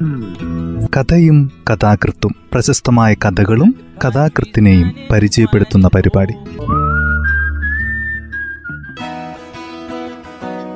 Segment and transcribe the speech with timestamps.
[0.00, 6.32] കഥയും കഥാകൃത്തും പ്രശസ്തമായ കഥകളും കഥാകൃത്തിനെയും പരിചയപ്പെടുത്തുന്ന പരിപാടി.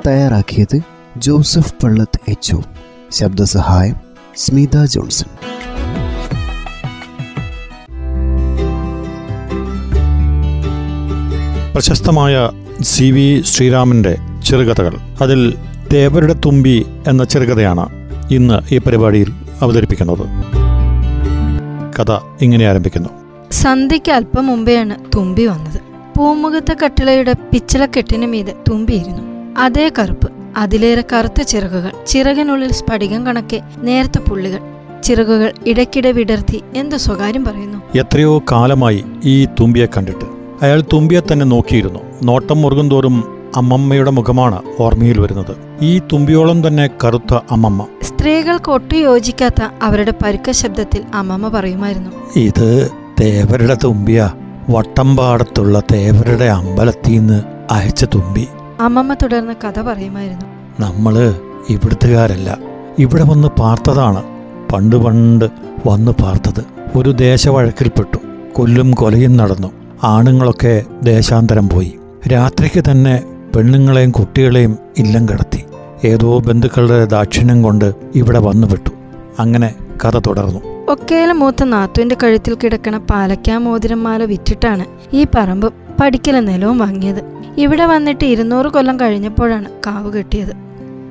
[0.07, 0.79] തയ്യാറാക്കിയത്
[1.17, 2.55] ജോസഫ് പള്ളത്ത് എച്ച്
[3.11, 3.95] ശബ്ദസഹായം
[4.35, 5.27] സ്മിത ജോൺസൺ.
[11.73, 12.49] പ്രശസ്തമായ
[12.81, 14.97] സി വി ശ്രീരാമന്റെ ചെറുകഥകൾ.
[15.21, 15.57] അതിൽ
[15.93, 20.27] തേവരുടെ തുമ്പി എന്ന ചെറുകഥയാണ് ഇന്ന് ഈ പരിപാടിയിൽ അവതരിപ്പിക്കുന്നത്.
[21.99, 23.09] കഥ ഇങ്ങനെ ആരംഭിക്കുന്നു.
[23.51, 25.81] സന്ധ്യയ്ക്ക് അല്പം മുമ്പെയാണ് തുമ്പി വന്നത്.
[26.17, 29.21] പൂമുഖത്തെ കട്ടിളയുടെ പിച്ചളക്കെട്ടിന് മീതെ തുമ്പിയിരുന്നു.
[29.57, 34.59] അതേ കറുപ്പ് അതിലേറെ കറുത്ത ചിറകുകൾ ചിറകിനുള്ളിൽ സ്ഫടികം കണക്കെ നേരത്തെ പുള്ളികൾ.
[35.03, 37.97] ചിറകുകൾ ഇടയ്ക്കിടെ വിടർത്തി എന്തു സ്വകാര്യം പറയുന്നു?
[37.97, 40.25] എത്രയോ കാലമായി ഈ തുമ്പിയെ കണ്ടിട്ട്.
[40.61, 41.99] അയാൾ തുമ്പിയെ തന്നെ നോക്കിയിരുന്നു.
[42.23, 45.55] നോട്ടം മുറുകും തോറും അമ്മമ്മയുടെ മുഖമാണ് ഓർമ്മയിൽ വരുന്നത്.
[45.81, 47.85] ഈ തുമ്പിയോളം തന്നെ കറുത്ത അമ്മമ്മ.
[48.01, 52.11] സ്ത്രീകൾക്ക് ഒട്ടും യോജിക്കാത്ത അവരുടെ പരുക്ക ശബ്ദത്തിൽ അമ്മമ്മ പറയുമായിരുന്നു.
[52.35, 52.89] ഇത്
[53.21, 54.31] തേവരുടെ തുമ്പിയ.
[54.69, 58.47] വട്ടമ്പാടത്തുള്ള തേവരുടെ അമ്പലത്തിൽ നിന്ന് അയച്ച തുമ്പി.
[58.79, 60.45] അമ്മമ്മ തുടർന്ന് കഥ പറയുമായിരുന്നു.
[60.79, 61.35] നമ്മൾ
[61.69, 62.57] ഇവിടുത്തുകാരല്ല.
[62.99, 64.23] ഇവിടെ വന്ന് പാർത്തതാണ്.
[64.73, 65.45] പണ്ട് പണ്ട്
[65.85, 66.65] വന്ന് പാർത്തത്.
[66.95, 68.17] ഒരു ദേശവഴക്കിൽപ്പെട്ടു.
[68.53, 69.71] കൊല്ലും കൊലയും നടന്നു.
[70.03, 71.99] ആണുങ്ങളൊക്കെ ദേശാന്തരം പോയി.
[72.33, 73.23] രാത്രിക്ക് തന്നെ
[73.55, 75.63] പെണ്ണുങ്ങളെയും കുട്ടികളെയും ഇല്ലം കടത്തി.
[76.05, 78.89] ഏതോ ബന്ധുക്കളുടെ ദാക്ഷിണ്യം കൊണ്ട് ഇവിടെ വന്നുപെട്ടു.
[79.39, 79.75] അങ്ങനെ
[80.05, 80.59] കഥ തുടർന്നു.
[80.91, 87.21] ഒക്കേല മൂത്ത നാത്തുവിന്റെ കഴുത്തിൽ കിടക്കണ പാലക്കാ മോതിരമാല വിറ്റിട്ടാണ് ഈ പറമ്പ് പഠിക്കല നിലവും വാങ്ങിയത്.
[87.57, 90.53] ഇവിടെ വന്നിട്ട് ഇരുന്നൂറ് കൊല്ലം കഴിഞ്ഞപ്പോഴാണ് കാവ് കെട്ടിയത്.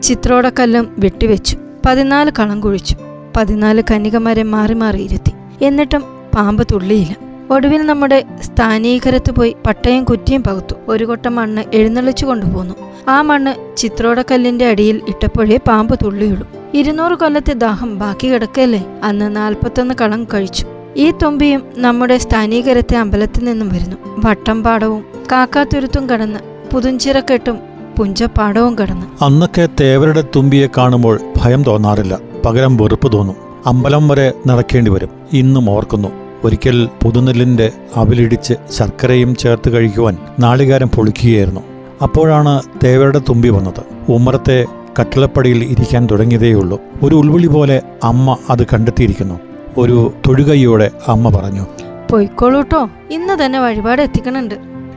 [0.03, 1.59] ചിത്രോടക്കല്ലും വെട്ടിവെച്ചു.
[1.87, 2.97] പതിനാല് കളം കുഴിച്ചു.
[3.37, 5.33] പതിനാല് കന്യകമാരെ മാറി മാറി ഇരുത്തി.
[5.65, 6.05] എന്നിട്ടും
[6.37, 7.17] പാമ്പ് തുള്ളിയില്ല.
[7.51, 10.75] ഒടുവിൽ നമ്മുടെ സ്ഥാനീകരത്ത് പോയി പട്ടയും കുറ്റിയും പകുത്തു.
[10.89, 12.75] ഒരു കൊട്ട മണ്ണ് എഴുന്നള്ളിച്ചു കൊണ്ടുപോന്നു.
[13.09, 20.25] ആ മണ്ണ് ചിത്രോടക്കല്ലിന്റെ അടിയിൽ ഇട്ടപ്പോഴേ പാമ്പ് തുള്ളിയുള്ളൂ ഇരുന്നൂറ് കൊല്ലത്തെ ദാഹം ബാക്കി കിടക്കല്ലേ അന്ന് നാൽപ്പത്തൊന്ന് കളം
[20.35, 20.67] കഴിച്ചു.
[20.97, 23.97] ഈ തൊമ്പിയും നമ്മുടെ സ്ഥാനീകരത്തെ അമ്പലത്തിൽ നിന്നും വരുന്നു.
[24.25, 26.41] വട്ടംപാടവും കാക്കാത്തുരുത്തും കടന്ന്
[26.75, 27.59] പുതുഞ്ചിറക്കെട്ടും
[27.99, 29.25] പുഞ്ചപ്പാടവും കടന്ന്.
[29.25, 32.19] അന്നൊക്കെ തേവരുടെ തുമ്പിയെ കാണുമ്പോൾ ഭയം തോന്നാറില്ല.
[32.47, 33.37] പകരം വെറുപ്പ് തോന്നും.
[33.67, 35.09] അമ്പലം വരെ നടക്കേണ്ടി വരും.
[35.33, 36.24] ഇന്നും ഓർക്കുന്നു.
[36.45, 41.61] ഒരിക്കൽ പുതുനെല്ലിന്റെ അവിലിടിച്ച് ശർക്കരയും ചേർത്ത് കഴിക്കുവാൻ നാളികാരം പൊളിക്കുകയായിരുന്നു.
[42.03, 44.13] അപ്പോഴാണ് തേവരുടെ തുമ്പി വന്നത്.
[44.13, 44.65] ഉമ്മറത്തെ
[45.01, 46.81] കട്ടിളപ്പടിയിൽ ഇരിക്കാൻ തുടങ്ങിയതേയുള്ളൂ.
[47.03, 49.41] ഒരു ഉൾവിളി പോലെ അമ്മ അത് കണ്ടെത്തിയിരിക്കുന്നു.
[49.79, 51.67] ഒരു തൊഴുകൈയോടെ അമ്മ പറഞ്ഞു
[52.13, 54.55] പൊയ്ക്കോളൂട്ടോ ഇന്ന് തന്നെ വഴിപാട് എത്തിക്കണുണ്ട്.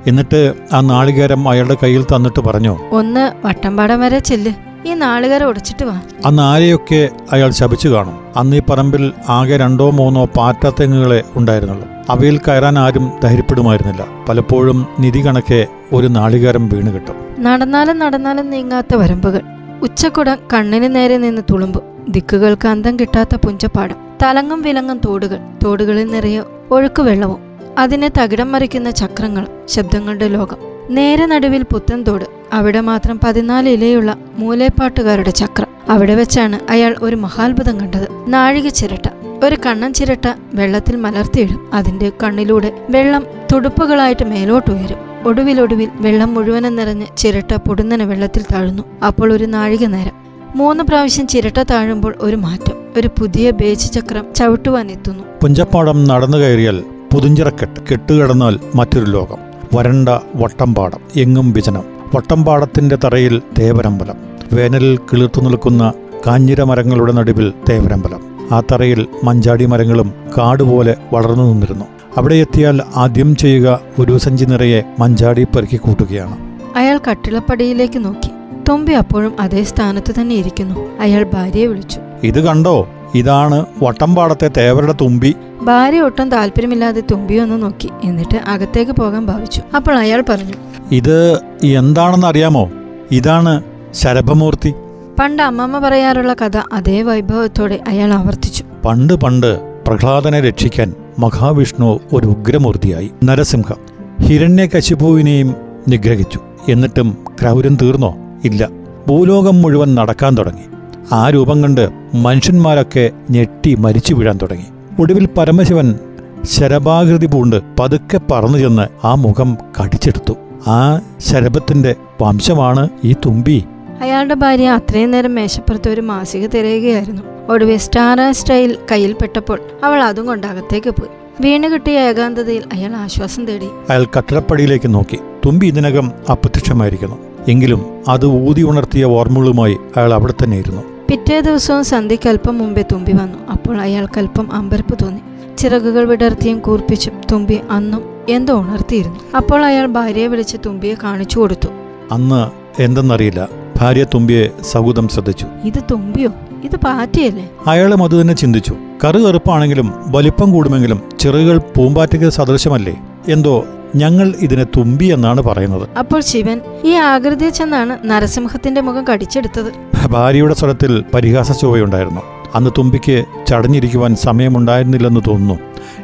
[0.07, 4.51] എന്നിട്ട് ആ നാളികേരം അയാളുടെ കയ്യിൽ തന്നിട്ട് പറഞ്ഞു ഒന്ന് വട്ടംപാടം വരെ ചെല്ല്.
[4.87, 6.01] ഈ നാളുകാരെ ഒടിച്ചിട്ട് വാ.
[6.25, 8.19] അന്ന് ആരെയൊക്കെ അയാൾ ശപിച്ചു കാണും?
[8.37, 11.87] അന്ന് ഈ പറമ്പിൽ ആകെ രണ്ടോ മൂന്നോ പാറ്റത്തെങ്ങുകളെ ഉണ്ടായിരുന്നുള്ളൂ.
[12.09, 14.05] അവയിൽ കയറാൻ ആരും ധൈര്യപ്പെടുമായിരുന്നില്ല.
[14.29, 17.15] പലപ്പോഴും നിധി കണക്കെ ഒരു നാളികേരം വീണ് കിട്ടും.
[17.39, 19.41] നടന്നാലും നടന്നാലും നീങ്ങാത്ത വരമ്പുകൾ.
[19.81, 21.81] ഉച്ചക്കുടം കണ്ണിന് നേരെ നിന്ന് തുളുമ്പും.
[22.09, 23.95] ദിക്കുകൾക്ക് അന്തം കിട്ടാത്ത പുഞ്ചപ്പാടം.
[24.23, 25.39] തലങ്ങും വിലങ്ങും തോടുകൾ.
[25.65, 27.39] തോടുകളിൽ നിറയെ ഒഴുക്ക് വെള്ളവും.
[27.77, 30.66] അതിനെ തകിടം മറിക്കുന്ന ചക്രങ്ങളും ശബ്ദങ്ങളുടെ ലോകം.
[30.89, 35.67] നേരെ നടുവിൽ പുത്തൻതോട് അവിടെ മാത്രം പതിനാല് ഇലയുള്ള മൂലേപ്പാട്ടുകാരുടെ ചക്രം.
[35.89, 38.07] അവിടെ വെച്ചാണ് അയാൾ ഒരു മഹാത്ഭുതം കണ്ടത്.
[38.27, 39.09] നാഴിക ചിരട്ട.
[39.45, 45.27] ഒരു കണ്ണൻ ചിരട്ട വെള്ളത്തിൽ മലർത്തിയിടും അതിന്റെ കണ്ണിലൂടെ വെള്ളം തുടുപ്പുകളായിട്ട് മേലോട്ട് ഉയരും.
[45.27, 48.83] ഒടുവിലൊടുവിൽ വെള്ളം മുഴുവനും നിറഞ്ഞ് ചിരട്ട പൊടുന്നനെ വെള്ളത്തിൽ താഴുന്നു.
[49.07, 50.13] അപ്പോൾ ഒരു നാഴിക നേരം.
[50.55, 52.73] മൂന്ന് പ്രാവശ്യം ചിരട്ട താഴുമ്പോൾ ഒരു മാറ്റം.
[52.97, 55.23] ഒരു പുതിയ ബേജ് ചക്രം ചവിട്ടുവാൻ എത്തുന്നു.
[55.41, 56.83] പുഞ്ചപ്പാടം നടന്നു കയറിയാൽ
[57.13, 57.79] പുതുഞ്ചിറക്കെട്ട്.
[57.91, 59.46] കെട്ടുകിടന്നാൽ മറ്റൊരു ലോകം.
[59.75, 61.83] വരണ്ട വട്ടംപാടം എങ്ങും വിജനം.
[62.16, 64.16] വട്ടംപാടത്തിന്റെ തറയിൽ തേവരമ്പലം.
[64.53, 65.94] വേനലിൽ കിളിർത്തു നിൽക്കുന്ന
[66.28, 68.38] കാഞ്ഞിര മരങ്ങളുടെ നടുവിൽ തേവരമ്പലം.
[68.51, 71.85] ആ തറയിൽ മഞ്ചാടി മരങ്ങളും കാടുപോലെ വളർന്നു നിന്നിരുന്നു.
[72.17, 76.38] അവിടെ എത്തിയാൽ ആദ്യം ചെയ്യുക ഒരു സഞ്ചി നിറയെ മഞ്ചാടി പെറുക്കി കൂട്ടുകയാണ്.
[76.75, 78.29] അയാൾ കട്ടിളപ്പടിയിലേക്ക് നോക്കി.
[78.69, 81.00] തൊമ്പി അപ്പോഴും അതേ സ്ഥാനത്ത് തന്നെ ഇരിക്കുന്നു.
[81.00, 82.00] അയാൾ ഭാര്യയെ വിളിച്ചു.
[82.23, 82.88] ഇത് കണ്ടോ?
[83.16, 85.35] ഇതാണ് വട്ടംപാടത്തെ തേവരുടെ തുമ്പി.
[85.62, 87.90] ഭാര്യ ഒട്ടും താല്പര്യമില്ലാതെ തുമ്പി ഒന്ന് നോക്കി.
[88.03, 89.62] എന്നിട്ട് അകത്തേക്ക് പോകാൻ ഭാവിച്ചു.
[89.75, 90.53] അപ്പോൾ അയാൾ പറഞ്ഞു
[90.91, 92.72] ഇത് എന്താണെന്ന് അറിയാമോ?
[93.12, 94.73] ഇതാണ് ശരഭമൂർത്തി.
[95.19, 98.63] പണ്ട് അമ്മമ്മ പറയാറുള്ള കഥ അതേ വൈഭവത്തോടെ അയാൾ ആവർത്തിച്ചു.
[98.86, 103.12] പണ്ട് പണ്ട് പ്രഹ്ലാദനെ രക്ഷിക്കാൻ മഹാവിഷ്ണു ഒരു ഉഗ്രമൂർത്തിയായി.
[103.24, 103.75] നരസിംഹം
[104.21, 105.56] ഹിരണ്യകശിപുവിനെയും
[105.88, 106.39] നിഗ്രഹിച്ചു.
[106.69, 108.15] എന്നിട്ടും ക്രൗരം തീർന്നോ?
[108.45, 108.69] ഇല്ല.
[109.07, 110.76] ഭൂലോകം മുഴുവൻ നടക്കാൻ തുടങ്ങി.
[111.12, 114.65] ആ രൂപം കണ്ട് മനുഷ്യന്മാരൊക്കെ ഞെട്ടി മരിച്ചു വീഴാൻ തുടങ്ങി.
[115.01, 116.00] ഒടുവിൽ പരമശിവൻ
[116.44, 120.33] ശരഭാകൃതി പൂണ്ട് പതുക്കെ പറന്നു ചെന്ന് ആ മുഖം കടിച്ചെടുത്തു.
[120.68, 123.63] ആ ശരഭത്തിന്റെ വംശമാണ് ഈ തുമ്പി.
[124.01, 127.21] അയാളുടെ ഭാര്യ അത്രയും നേരം മേശപ്പുറത്ത് ഒരു മാസിക തിരയുകയായിരുന്നു.
[127.50, 131.10] ഒടുവിൽ സ്റ്റാർ സ്റ്റൈൽ സ്റ്റൈൽ കയ്യിൽപ്പെട്ടപ്പോൾ അവൾ അതും കൊണ്ട് അകത്തേക്ക് പോയി.
[131.42, 133.65] വീണ് കിട്ടിയ ഏകാന്തതയിൽ അയാൾ ആശ്വാസം തേടി.
[133.89, 135.19] അയാൾ കട്ടിടപ്പടിയിലേക്ക് നോക്കി.
[135.45, 137.18] തുമ്പി ഇതിനകം അപ്രത്യക്ഷമായിരിക്കുന്നു.
[137.48, 143.12] എങ്കിലും അത് ഊതി ഉണർത്തിയ ഓർമ്മകളുമായി അയാൾ അവിടെ തന്നെ ഇരുന്നു പിറ്റേ ദിവസവും സന്ധ്യയ്ക്ക് അല്പം മുമ്പേ തുമ്പി
[143.12, 143.48] വന്നു.
[143.51, 145.19] അപ്പോൾ അയാൾക്ക് അല്പം അമ്പരപ്പ് തോന്നി.
[145.57, 149.19] ചിറകുകൾ വിടർത്തിയും കൂർപ്പിച്ചും തുമ്പി അന്നും എന്തോ ഉണർത്തിയിരുന്നു.
[149.38, 151.69] അപ്പോൾ അയാൾ ഭാര്യയെ വിളിച്ച് തുമ്പിയെ കാണിച്ചു കൊടുത്തു.
[152.12, 152.51] അന്ന്
[152.81, 153.48] എന്തെന്നറിയില്ല.
[153.77, 155.45] ഭാര്യ തുമ്പിയെ സൗഹൃദം ശ്രദ്ധിച്ചു.
[155.63, 156.30] ഇത് തുമ്പിയോ?
[156.63, 157.50] ഇത് പാറ്റയല്ലേ?
[157.68, 158.75] അയാളും അത് തന്നെ ചിന്തിച്ചു.
[159.03, 163.01] കറു കറുപ്പാണെങ്കിലും വലിപ്പം കൂടുമെങ്കിലും ചിറകുകൾ പൂമ്പാറ്റയ്ക്ക് സദൃശമല്ലേ?
[163.27, 163.65] എന്തോ
[163.95, 165.89] ഞങ്ങൾ ഇതിനെ തുമ്പി എന്നാണ് പറയുന്നത്.
[166.00, 169.74] അപ്പോൾ ശിവൻ ഈ ആകൃതിയിൽ ചെന്നാണ് നരസിംഹത്തിന്റെ മുഖം കടിച്ചെടുത്തത്.
[170.07, 172.22] ഭാര്യയുടെ സ്വരത്തിൽ പരിഹാസ ചുവയുണ്ടായിരുന്നു
[172.56, 175.60] അന്ന് തുമ്പിക്ക് ചടഞ്ഞിരിക്കുവാൻ സമയമുണ്ടായിരുന്നില്ലെന്ന് തോന്നുന്നു.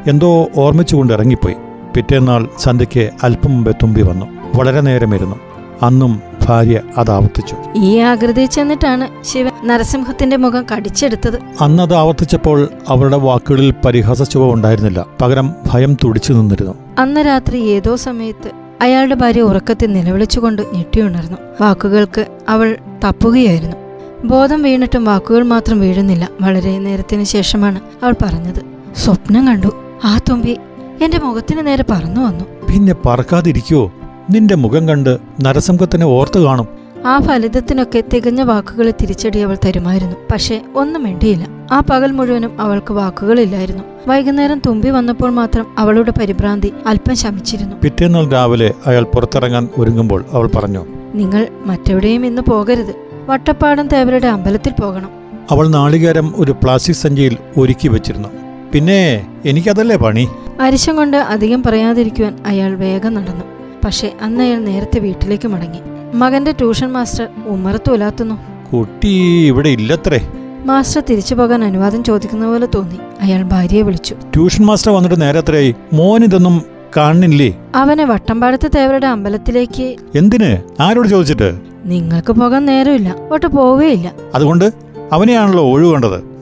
[0.06, 1.54] എന്തോ ഓർമ്മിച്ചുകൊണ്ട് ഇറങ്ങിപ്പോയി.
[1.94, 4.26] പിറ്റേന്നാൾ സന്ധ്യയ്ക്ക് അല്പം മുമ്പേ തുമ്പി വന്നു.
[4.54, 5.36] വളരെ നേരമിരുന്നു
[5.82, 7.56] അന്നും ഭാര്യ അത് ആവർത്തിച്ചു.
[7.76, 11.38] ഈ ആകൃതിയിൽ ചെന്നിട്ടാണ് ശിവൻ നരസിംഹത്തിന്റെ മുഖം കടിച്ചെടുത്തത്.
[11.60, 15.06] അന്നത് ആവർത്തിച്ചപ്പോൾ അവരുടെ വാക്കുകളിൽ പരിഹാസ ചുവ ഉണ്ടായിരുന്നില്ല.
[15.22, 16.74] പകരം ഭയം തുടിച്ചു നിന്നിരുന്നു.
[16.98, 18.50] അന്ന് രാത്രി ഏതോ സമയത്ത്
[18.82, 23.76] അയാളുടെ ഭാര്യ ഉറക്കത്തിൽ നിലവിളിച്ചുകൊണ്ട് ഞെട്ടിയുണർന്നു വാക്കുകൾക്ക് അവൾ തപ്പുകയായിരുന്നു.
[24.24, 26.28] ബോധം വീണിട്ടും വാക്കുകൾ മാത്രം വീഴുന്നില്ല.
[26.40, 28.62] വളരെ നേരത്തിന് ശേഷമാണ് അവൾ പറഞ്ഞത്.
[28.96, 29.66] സ്വപ്നം കണ്ടു.
[30.04, 30.56] ആ തുമ്പി
[31.02, 32.44] എന്റെ മുഖത്തിന് നേരെ പറന്നു വന്നു.
[32.72, 33.92] പിന്നെ പറക്കാതിരിക്കോ
[34.30, 36.68] നിന്റെ മുഖം കണ്ട് നരസിംഹത്തിനെ ഓർത്തു കാണും.
[37.06, 40.16] ആ ഫലിതത്തിനൊക്കെ തികഞ്ഞ വാക്കുകളെ തിരിച്ചടി അവൾ തരുമായിരുന്നു.
[40.32, 43.84] പക്ഷേ ഒന്നും വേണ്ടിയില്ല ആ പകൽ മുഴുവനും അവൾക്ക് വാക്കുകളില്ലായിരുന്നു.
[44.08, 47.76] വൈകുന്നേരം തുമ്പി വന്നപ്പോൾ മാത്രം അവളുടെ പരിഭ്രാന്തി അല്പം ശമിച്ചിരുന്നു.
[47.82, 52.94] പിറ്റേന്നാൾ രാവിലെ അയാൾ പുറത്തിറങ്ങാൻ ഒരുങ്ങുമ്പോൾ അവൾ പറഞ്ഞു നിങ്ങൾ മറ്റെവിടെയും ഇന്ന് പോകരുത്.
[53.28, 55.10] വട്ടപ്പാടം തേവരുടെ അമ്പലത്തിൽ പോകണം.
[55.50, 58.28] അവൾ നാളികേരം ഒരു പ്ലാസ്റ്റിക് സഞ്ചിയിൽ ഒരുക്കി വെച്ചിരുന്നു.
[58.72, 60.28] പിന്നെ എനിക്കതല്ലേ പണി?
[60.60, 63.44] അരിശം കൊണ്ട് അധികം പറയാതിരിക്കുവാൻ അയാൾ വേഗം നടന്നു.
[63.84, 65.78] പക്ഷേ അന്ന് അയാൾ നേരത്തെ വീട്ടിലേക്ക് മടങ്ങി.
[66.14, 68.34] മകന്റെ ട്യൂഷൻ മാസ്റ്റർ ഉമ്മറത്ത് തുലാത്തുന്നു.
[68.72, 69.08] കുട്ടി
[69.46, 70.28] ഇവിടെ ഇല്ലത്രേ.
[70.64, 72.98] മാസ്റ്റർ തിരിച്ചു പോകാൻ അനുവാദം ചോദിക്കുന്ന പോലെ തോന്നി.
[73.20, 74.14] അയാൾ ഭാര്യയെ വിളിച്ചു.
[74.14, 76.62] ട്യൂഷൻ മാസ്റ്റർ വന്നിട്ട് നേരെ എത്രയായി മോൻ ഇതൊന്നും
[76.96, 77.54] കാണുന്നില്ലേ?
[77.74, 79.96] അവനെ വട്ടമ്പാടത്ത് തേവരുടെ അമ്പലത്തിലേക്ക്.
[80.14, 80.82] എന്തിന്?
[80.82, 81.54] ആരോട് ചോദിച്ചിട്ട്?
[81.84, 83.16] നിങ്ങൾക്ക് പോകാൻ നേരമില്ല.
[83.30, 84.72] ഒട്ട് പോവുകയില്ല അതുകൊണ്ട്
[85.12, 86.33] അവനെയാണല്ലോ ഹ,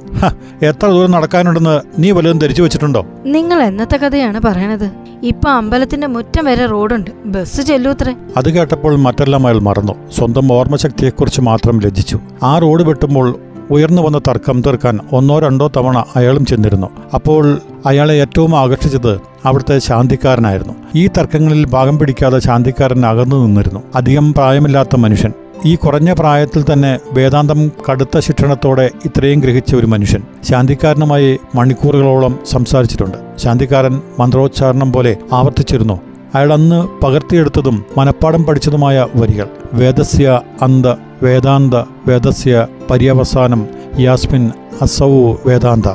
[0.62, 3.06] എത്ര ദൂരം നടക്കാനുണ്ടെന്ന് നീ വല്ലതും ധരിച്ചു വെച്ചിട്ടുണ്ടോ?
[3.26, 4.90] നിങ്ങൾ എന്നത്തെ കഥയാണ് പറയണത്.
[5.22, 7.10] ഇപ്പൊ അമ്പലത്തിന്റെ മുറ്റം വരെ റോഡുണ്ട്.
[7.24, 8.14] ബസ് ചെല്ലൂത്രേ.
[8.36, 9.92] അത് കേട്ടപ്പോൾ മറ്റെല്ലാം അയാൾ മറന്നു.
[10.16, 12.20] സ്വന്തം ഓർമ്മശക്തിയെക്കുറിച്ച് മാത്രം ലജ്ജിച്ചു.
[12.42, 13.38] ആ റോഡ് വെട്ടുമ്പോൾ
[13.70, 16.86] ഉയർന്നു വന്ന തർക്കം തീർക്കാൻ ഒന്നോ രണ്ടോ തവണ അയാളും ചെന്നിരുന്നു.
[17.14, 20.74] അപ്പോൾ അയാളെ ഏറ്റവും ആകർഷിച്ചത് അവിടുത്തെ ശാന്തിക്കാരനായിരുന്നു.
[20.94, 23.80] ഈ തർക്കങ്ങളിൽ ഭാഗം പിടിക്കാതെ ശാന്തിക്കാരൻ അകന്നു നിന്നിരുന്നു.
[23.94, 25.32] അധികം പ്രായമില്ലാത്ത മനുഷ്യൻ.
[25.64, 33.18] ഈ കുറഞ്ഞ പ്രായത്തിൽ തന്നെ വേദാന്തം കടുത്ത ശിക്ഷണത്തോടെ ഇത്രയും ഗ്രഹിച്ച ഒരു മനുഷ്യൻ ശാന്തിക്കാരനുമായി മണിക്കൂറുകളോളം സംസാരിച്ചിട്ടുണ്ട്.
[33.36, 36.00] ശാന്തിക്കാരൻ മന്ത്രോച്ചാരണം പോലെ ആവർത്തിച്ചിരുന്നു.
[36.34, 39.48] അയാൾ അന്ന് പകർത്തിയെടുത്തതും മനപ്പാടം പഠിച്ചതുമായ വരികൾ.
[39.72, 40.86] വേദസ്യ അന്ത
[41.22, 41.74] വേദാന്ത
[42.06, 43.66] വേദസ്യ പര്യവസാനം
[44.00, 44.50] യാസ്മിൻ
[44.82, 45.86] അസൗ വേദാന്ത.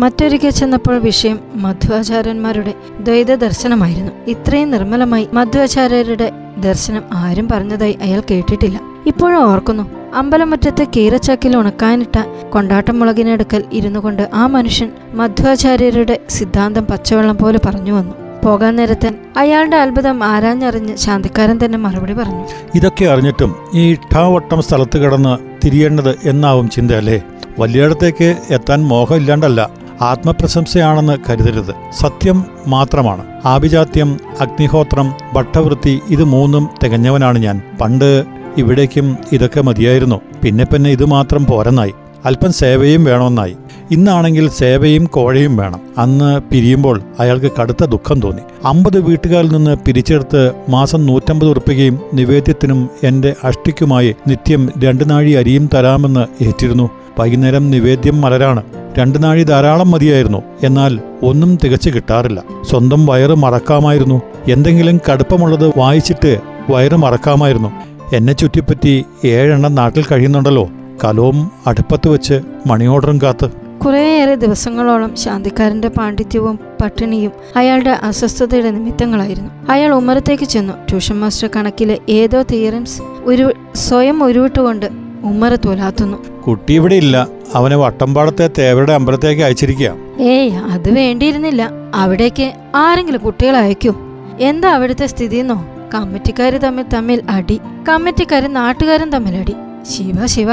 [0.00, 8.95] മറ്റൊരിക്കൽ ചെന്നപ്പോൾ വിഷയം മധ്വാചാര്യന്മാരുടെ ദ്വൈത ദർശനമായിരുന്നു ഇത്രയും നിർമ്മലമായി മധ്വാചാര്യരുടെ ദർശനം ആരും പറഞ്ഞതായി അയാൾ കേട്ടിട്ടില്ല.
[9.06, 9.82] ഇപ്പോഴും ഓർക്കുന്നു.
[10.14, 12.16] അമ്പലമുറ്റത്ത് കീറച്ചാക്കിൽ ഉണക്കാനിട്ട
[12.50, 18.14] കൊണ്ടാട്ടം മുളകിനടുക്കൽ ഇരുന്നു കൊണ്ട് ആ മനുഷ്യൻ മധ്വാചാര്യരുടെ സിദ്ധാന്തം പച്ചവെള്ളം പോലെ പറഞ്ഞു വന്നു.
[18.44, 22.44] പോകാൻ നേരത്തെ അയാളുടെ അത്ഭുതം ആരാഞ്ഞറിഞ്ഞ് ശാന്തിക്കാരൻ തന്നെ മറുപടി പറഞ്ഞു.
[22.74, 27.22] ഇതൊക്കെ അറിഞ്ഞിട്ടും ഈ ഇട്ടാവട്ടം സ്ഥലത്ത് കിടന്ന് തിരിയേണ്ടത് എന്നാവും ചിന്ത ചിന്തയല്ലേ
[27.58, 29.70] വലിയിടത്തേക്ക് എത്താൻ മോഹം ഇല്ലാണ്ടല്ല
[30.00, 31.74] ആത്മപ്രശംസയാണെന്ന് കരുതരുത്.
[32.00, 33.22] സത്യം മാത്രമാണ്.
[33.44, 37.62] ആഭിജാത്യം അഗ്നിഹോത്രം ഭട്ടവൃത്തി ഇത് മൂന്നും തികഞ്ഞവനാണ് ഞാൻ.
[37.80, 38.24] പണ്ട്
[38.58, 40.20] ഇവിടേക്കും ഇതൊക്കെ മതിയായിരുന്നു.
[40.44, 41.94] പിന്നെ പിന്നെ ഇത് മാത്രം പോരെന്നായി.
[42.24, 43.56] അല്പം സേവയും വേണമെന്നായി.
[43.90, 45.80] ഇന്നാണെങ്കിൽ സേവയും കോഴയും വേണം.
[45.98, 48.42] അന്ന് പിരിയുമ്പോൾ അയാൾക്ക് കടുത്ത ദുഃഖം തോന്നി.
[48.64, 56.44] അമ്പത് വീട്ടുകാരിൽ നിന്ന് പിരിച്ചെടുത്ത് മാസം നൂറ്റമ്പത് ഉറുപ്പികയും നിവേദ്യത്തിനും എന്റെ അഷ്ടിക്കുമായി നിത്യം രണ്ടു നാഴി അരിയും തരാമെന്ന്
[56.44, 56.90] ഏറ്റിരുന്നു.
[57.18, 58.62] വൈകുന്നേരം നിവേദ്യം മലരാണ്.
[58.98, 60.42] രണ്ടു നാഴി ധാരാളം മതിയായിരുന്നു.
[60.62, 62.42] എന്നാൽ ഒന്നും തികച്ചു കിട്ടാറില്ല.
[62.70, 64.22] സ്വന്തം വയറ് മറക്കാമായിരുന്നു.
[64.48, 66.38] എന്തെങ്കിലും കടുപ്പമുള്ളത് വായിച്ചിട്ട്
[66.70, 67.72] വയറ് മറക്കാമായിരുന്നു.
[68.12, 70.70] എന്നെ ചുറ്റിപ്പറ്റി ഏഴെണ്ണം നാട്ടിൽ കഴിയുന്നുണ്ടല്ലോ.
[71.04, 73.50] കലവും അടുപ്പത്ത് വെച്ച് മണി ഓർഡറും കാത്ത്.
[73.84, 79.50] കുറേയേറെ ദിവസങ്ങളോളം ശാന്തിക്കാരന്റെ പാണ്ഡിത്യവും പട്ടിണിയും അയാളുടെ അസ്വസ്ഥതയുടെ നിമിത്തങ്ങളായിരുന്നു.
[79.70, 80.72] അയാൾ ഉമ്മറത്തേക്ക് ചെന്നു.
[80.88, 84.86] ട്യൂഷൻ മാസ്റ്റർ കണക്കിലെ ഏതോ തിയറംസ് ഒരു സ്വയം ഉരുവിട്ടുകൊണ്ട്
[85.24, 86.42] ഉമ്മറ തോലാത്തുന്നു.
[86.42, 87.28] കുട്ടി ഇവിടെ ഇല്ല.
[87.54, 91.70] അവനെ വട്ടമ്പാടത്തെ തേവരുടെ അമ്പലത്തേക്ക് അയച്ചിരിക്കുക ഏയ് അത് വേണ്ടിയിരുന്നില്ല.
[91.94, 93.94] അവിടേക്ക് ആരെങ്കിലും കുട്ടികളെ അയക്കൂ.
[94.40, 99.54] എന്താ അവിടുത്തെ സ്ഥിതിന്നോ കമ്മിറ്റിക്കാര് തമ്മിൽ തമ്മിൽ അടി കമ്മിറ്റിക്കാരും നാട്ടുകാരും തമ്മിൽ അടി.
[99.90, 100.52] ശിവ ശിവ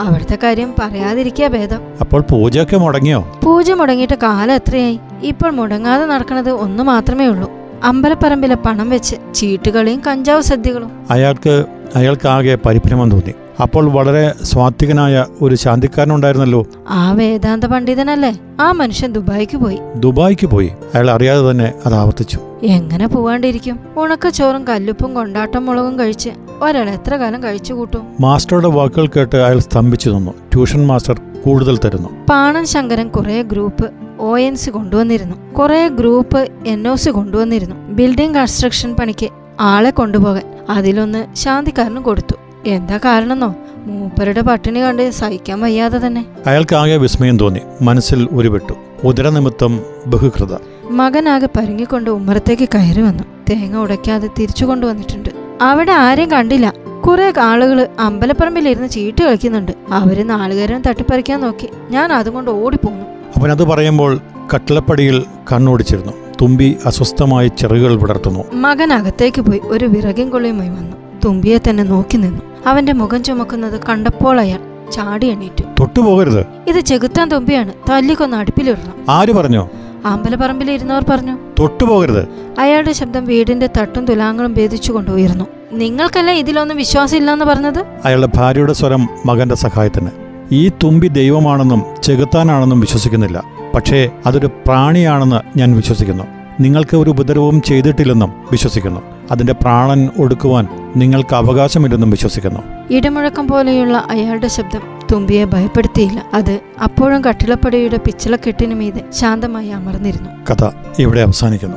[0.00, 1.80] അവിടുത്തെ കാര്യം പറയാതിരിക്കാ ഭേദം.
[2.00, 3.40] അപ്പോൾ പൂജയൊക്കെ മുടങ്ങിയോ?
[3.44, 5.00] പൂജ മുടങ്ങിയിട്ട് കാലം എത്രയായി?
[5.22, 7.50] ഇപ്പോൾ മുടങ്ങാതെ നടക്കുന്നത് ഒന്ന് മാത്രമേ ഉള്ളൂ.
[7.84, 10.90] അമ്പലപ്പറമ്പിലെ പണം വെച്ച് ചീട്ടുകളിയും കഞ്ചാവ് സദ്യകളും.
[11.10, 11.64] അയാൾക്ക്
[11.96, 13.34] അയാൾക്കാകെ പരിഭ്രമം തോന്നി.
[13.62, 16.66] അപ്പോൾ വളരെ സ്വാത്വികനായ ഒരു ശാന്തിക്കാരനുണ്ടായിരുന്നല്ലോ.
[16.88, 18.38] ആ വേദാന്ത പണ്ഡിതനല്ലേ?
[18.60, 19.78] ആ മനുഷ്യൻ ദുബായിക്ക് പോയി.
[19.96, 20.72] ദുബായിക്ക് പോയി.
[20.94, 22.40] അയാൾ അറിയാതെ തന്നെ അത് ആവർത്തിച്ചു.
[22.62, 23.80] എങ്ങനെ പോവാണ്ടിരിക്കും?
[23.96, 26.30] ഉണക്കച്ചോറും കല്ലുപ്പും കൊണ്ടാട്ടം മുളകും കഴിച്ച്
[26.62, 28.02] ഒരാൾ എത്ര കാലം കഴിച്ചു കൂട്ടും?
[28.20, 30.30] മാസ്റ്ററുടെ വാക്കുകൾ കേട്ട് അയാൾ സ്തംഭിച്ചു നിന്നു.
[30.30, 32.08] ട്യൂഷൻ മാസ്റ്റർ കൂടുതൽ തരുന്നു.
[32.30, 33.90] പാണൻ ശങ്കരൻ കുറെ ഗ്രൂപ്പ്
[34.20, 35.54] ഒ എൻ സി കൊണ്ടുവന്നിരുന്നു.
[35.54, 37.76] കുറെ ഗ്രൂപ്പ് എൻ ഒ സി കൊണ്ടുവന്നിരുന്നു.
[37.76, 39.28] ബിൽഡിംഗ് കൺസ്ട്രക്ഷൻ പണിക്ക്
[39.60, 42.34] ആളെ കൊണ്ടുപോകാൻ അതിലൊന്ന് ശാന്തിക്കാരന് കൊടുത്തു.
[42.66, 46.26] എന്താ കാരണന്നോ മൂപ്പരുടെ പട്ടിണി കണ്ട് സഹിക്കാൻ വയ്യാതെ തന്നെ.
[46.46, 47.60] അയാൾക്ക് ആകെ വിസ്മയം തോന്നി.
[47.82, 48.72] മനസ്സിൽ ഉരുവിട്ടു.
[49.04, 50.56] ഉദരനിമിത്തം ബഹുകൃത.
[50.90, 53.24] മകനാകെ പരുങ്ങിക്കൊണ്ട് ഉമ്മറത്തേക്ക് കയറി വന്നു.
[53.50, 55.28] തേങ്ങ ഉടയ്ക്കാതെ തിരിച്ചു കൊണ്ടുവന്നിട്ടുണ്ട്.
[55.62, 56.74] അവിടെ ആരെയും കണ്ടില്ല.
[57.06, 59.72] കുറെ ആളുകൾ അമ്പലപ്പറമ്പിലിരുന്ന് ചീട്ട് കളിക്കുന്നുണ്ട്.
[59.90, 61.68] അവർ നാളുകാരൻ തട്ടിപ്പറിക്കാൻ നോക്കി.
[61.90, 63.04] ഞാൻ അതുകൊണ്ട് ഓടിപ്പോന്നു.
[63.40, 64.20] അവൻ അത് പറയുമ്പോൾ
[64.54, 66.12] കട്ടിളപ്പടിയിൽ കണ്ണോടിച്ചിരുന്നു.
[66.42, 68.44] തുമ്പി അസ്വസ്ഥമായി ചെറുകൾ വിടർത്തുന്നു.
[68.52, 69.60] മകൻ അകത്തേക്ക് പോയി.
[69.64, 70.96] ഒരു വിറകും കൊള്ളിയുമായി വന്നു.
[71.24, 72.51] തുമ്പിയെ തന്നെ നോക്കി നിന്നു.
[72.66, 75.62] അവന്റെ മുഖം ചുമക്കുന്നത് കണ്ടപ്പോൾ അയാൾ ചാടി എണീറ്റു.
[75.80, 77.72] തൊട്ടുപോകരുത് ഇത് ചെകുത്താൻ തുമ്പിയാണ്.
[77.90, 78.94] തല്ലിക്കൊന്ന് അടുപ്പിലിടണം.
[79.08, 79.42] ആര് പറഞ്ഞു?
[79.42, 79.68] പറഞ്ഞോ
[80.04, 81.38] അമ്പലപ്പറമ്പിലിരുന്നവർ പറഞ്ഞു.
[81.58, 82.28] തൊട്ടുപോകരുത്
[82.58, 87.84] അയാളുടെ ശബ്ദം വീടിന്റെ തട്ടും തുലാങ്ങളും ഭേദിച്ചുകൊണ്ട് ഉയർന്നു നിങ്ങൾക്കല്ല ഇതിലൊന്നും വിശ്വാസം ഇല്ലെന്ന് പറഞ്ഞത്?
[88.04, 90.10] അയാളുടെ ഭാര്യയുടെ സ്വരം മകന്റെ സഹായത്തിന്.
[90.52, 93.42] ഈ തുമ്പി ദൈവമാണെന്നും ചെകുത്താനാണെന്നും വിശ്വസിക്കുന്നില്ല.
[93.74, 96.24] പക്ഷേ അതൊരു പ്രാണിയാണെന്ന് ഞാൻ വിശ്വസിക്കുന്നു.
[96.60, 99.11] നിങ്ങൾക്ക് ഒരു ഉപദ്രവവും ചെയ്തിട്ടില്ലെന്നും വിശ്വസിക്കുന്നു.
[99.30, 102.60] അതിന്റെ പ്രാണൻ ഒടുക്കുവാൻ നിങ്ങൾക്ക് അവകാശമില്ലെന്നും വിശ്വസിക്കുന്നു.
[102.90, 104.80] ഇടമുഴക്കം പോലെയുള്ള അയാളുടെ ശബ്ദം
[105.12, 106.24] തുമ്പിയെ ഭയപ്പെടുത്തിയില്ല.
[106.34, 110.30] അത് അപ്പോഴും കട്ടിളപ്പടിയുടെ പിച്ചളക്കെട്ടിനു മീതെ ശാന്തമായി അമർന്നിരുന്നു.
[110.50, 111.76] കഥ ഇവിടെ അവസാനിക്കുന്നു.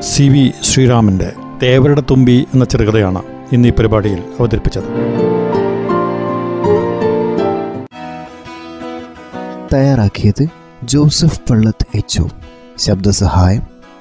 [0.00, 4.84] സി വി ശ്രീരാമന്റെ തേവരുടെ തുമ്പി എന്ന ചെറുകഥയാണ് ഇന്ന് ഈ പരിപാടിയിൽ അവതരിപ്പിച്ചത്.
[9.74, 10.46] തയ്യാറാക്കിയത്
[10.84, 12.22] ജോസഫ് പള്ളത്ത് എച്ച്
[12.78, 13.75] ശബ്ദസഹായം